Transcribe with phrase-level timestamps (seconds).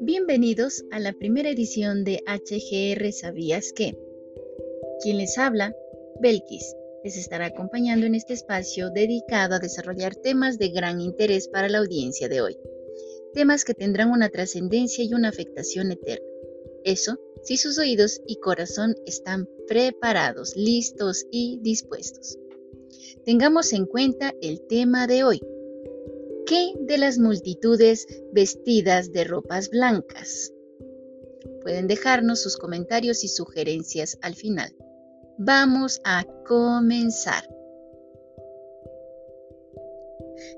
[0.00, 3.96] Bienvenidos a la primera edición de HGR ¿Sabías qué?
[5.02, 5.76] Quien les habla,
[6.20, 11.68] Belkis, les estará acompañando en este espacio dedicado a desarrollar temas de gran interés para
[11.68, 12.56] la audiencia de hoy.
[13.34, 16.26] Temas que tendrán una trascendencia y una afectación eterna.
[16.84, 22.38] Eso si sus oídos y corazón están preparados, listos y dispuestos.
[23.24, 25.40] Tengamos en cuenta el tema de hoy.
[26.46, 30.52] ¿Qué de las multitudes vestidas de ropas blancas?
[31.62, 34.74] Pueden dejarnos sus comentarios y sugerencias al final.
[35.36, 37.44] Vamos a comenzar.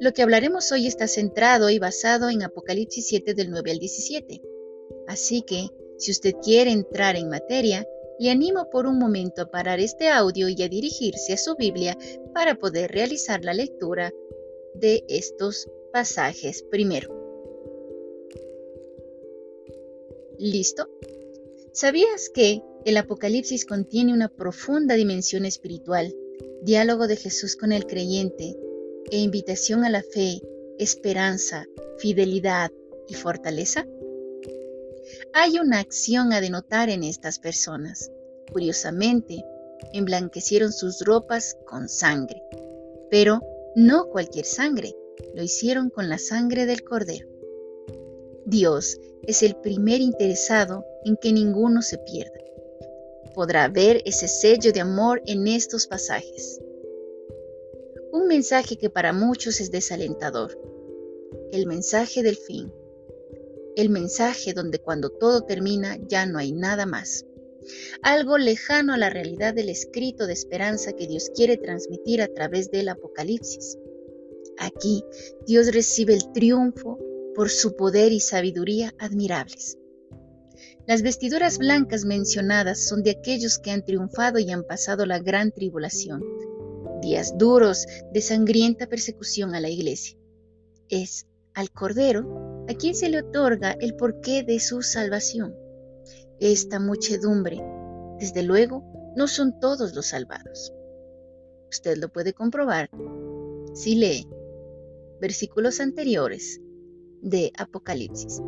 [0.00, 4.40] Lo que hablaremos hoy está centrado y basado en Apocalipsis 7 del 9 al 17.
[5.08, 7.86] Así que, si usted quiere entrar en materia,
[8.18, 11.96] le animo por un momento a parar este audio y a dirigirse a su Biblia
[12.34, 14.12] para poder realizar la lectura
[14.74, 17.10] de estos pasajes primero.
[20.38, 20.88] ¿Listo?
[21.72, 26.14] ¿Sabías que el Apocalipsis contiene una profunda dimensión espiritual,
[26.62, 28.56] diálogo de Jesús con el creyente
[29.10, 30.40] e invitación a la fe,
[30.78, 31.66] esperanza,
[31.98, 32.72] fidelidad
[33.08, 33.86] y fortaleza?
[35.34, 38.10] Hay una acción a denotar en estas personas.
[38.52, 39.44] Curiosamente,
[39.92, 42.42] emblanquecieron sus ropas con sangre,
[43.10, 43.40] pero
[43.74, 44.94] no cualquier sangre,
[45.34, 47.28] lo hicieron con la sangre del cordero.
[48.44, 52.42] Dios es el primer interesado en que ninguno se pierda
[53.32, 56.60] podrá ver ese sello de amor en estos pasajes.
[58.12, 60.58] Un mensaje que para muchos es desalentador.
[61.50, 62.72] El mensaje del fin.
[63.76, 67.24] El mensaje donde cuando todo termina ya no hay nada más.
[68.02, 72.70] Algo lejano a la realidad del escrito de esperanza que Dios quiere transmitir a través
[72.70, 73.78] del Apocalipsis.
[74.58, 75.04] Aquí
[75.46, 76.98] Dios recibe el triunfo
[77.34, 79.78] por su poder y sabiduría admirables.
[80.86, 85.52] Las vestiduras blancas mencionadas son de aquellos que han triunfado y han pasado la gran
[85.52, 86.22] tribulación,
[87.00, 90.18] días duros de sangrienta persecución a la iglesia.
[90.88, 95.54] Es al Cordero a quien se le otorga el porqué de su salvación.
[96.40, 97.62] Esta muchedumbre,
[98.18, 98.84] desde luego,
[99.16, 100.72] no son todos los salvados.
[101.70, 102.90] Usted lo puede comprobar
[103.74, 104.28] si lee
[105.20, 106.60] versículos anteriores
[107.20, 108.42] de Apocalipsis.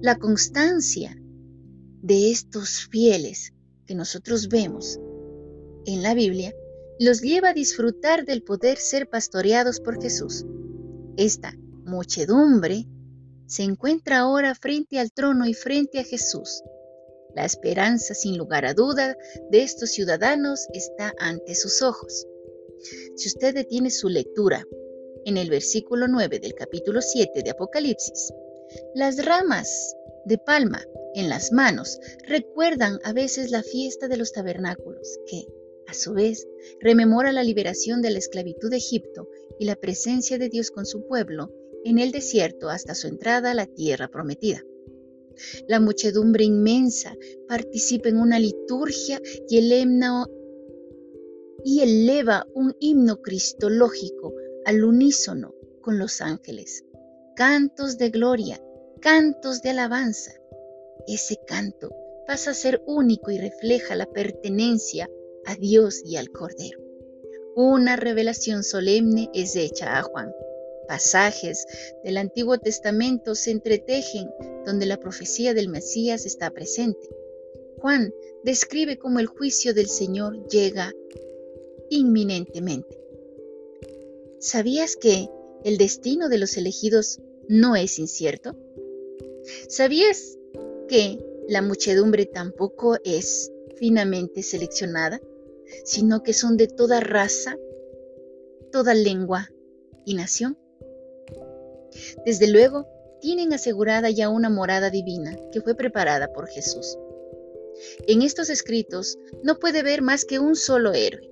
[0.00, 1.16] La constancia
[2.02, 3.52] de estos fieles
[3.86, 4.98] que nosotros vemos
[5.84, 6.54] en la Biblia
[6.98, 10.44] los lleva a disfrutar del poder ser pastoreados por Jesús.
[11.16, 11.52] Esta
[11.84, 12.86] muchedumbre
[13.48, 16.62] se encuentra ahora frente al trono y frente a Jesús.
[17.34, 19.16] La esperanza, sin lugar a duda,
[19.50, 22.26] de estos ciudadanos está ante sus ojos.
[23.16, 24.64] Si usted detiene su lectura
[25.24, 28.32] en el versículo 9 del capítulo 7 de Apocalipsis,
[28.94, 35.18] las ramas de palma en las manos recuerdan a veces la fiesta de los tabernáculos,
[35.26, 35.46] que,
[35.86, 36.46] a su vez,
[36.80, 41.06] rememora la liberación de la esclavitud de Egipto y la presencia de Dios con su
[41.06, 41.50] pueblo
[41.84, 44.62] en el desierto hasta su entrada a la tierra prometida.
[45.68, 47.14] La muchedumbre inmensa
[47.46, 50.26] participa en una liturgia y, el himno,
[51.64, 54.34] y eleva un himno cristológico
[54.64, 56.84] al unísono con los ángeles.
[57.36, 58.60] Cantos de gloria,
[59.00, 60.32] cantos de alabanza,
[61.08, 61.90] ese canto
[62.26, 65.08] pasa a ser único y refleja la pertenencia
[65.46, 66.78] a Dios y al Cordero.
[67.56, 70.30] Una revelación solemne es hecha a Juan.
[70.88, 71.66] Pasajes
[72.02, 74.28] del Antiguo Testamento se entretejen
[74.64, 77.08] donde la profecía del Mesías está presente.
[77.78, 78.12] Juan
[78.42, 80.92] describe cómo el juicio del Señor llega
[81.90, 82.98] inminentemente.
[84.40, 85.28] ¿Sabías que
[85.64, 88.56] el destino de los elegidos no es incierto?
[89.68, 90.38] ¿Sabías
[90.88, 91.18] que
[91.48, 95.20] la muchedumbre tampoco es finamente seleccionada,
[95.84, 97.56] sino que son de toda raza,
[98.72, 99.50] toda lengua
[100.04, 100.58] y nación.
[102.24, 102.86] Desde luego,
[103.20, 106.96] tienen asegurada ya una morada divina que fue preparada por Jesús.
[108.06, 111.30] En estos escritos no puede ver más que un solo héroe,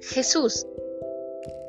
[0.00, 0.66] Jesús,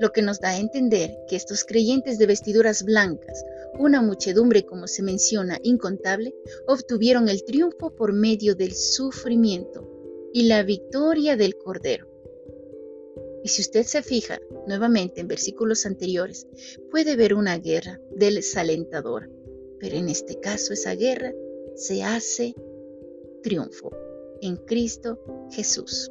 [0.00, 3.44] lo que nos da a entender que estos creyentes de vestiduras blancas
[3.78, 6.34] una muchedumbre, como se menciona, incontable,
[6.66, 9.90] obtuvieron el triunfo por medio del sufrimiento
[10.32, 12.08] y la victoria del Cordero.
[13.44, 16.48] Y si usted se fija nuevamente en versículos anteriores,
[16.90, 19.28] puede ver una guerra desalentadora,
[19.78, 21.30] pero en este caso esa guerra
[21.76, 22.54] se hace
[23.42, 23.92] triunfo
[24.40, 25.20] en Cristo
[25.52, 26.10] Jesús.